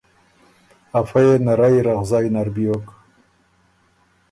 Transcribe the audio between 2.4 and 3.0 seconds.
بیوک